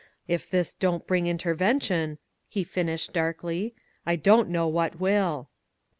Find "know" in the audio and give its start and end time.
4.49-4.67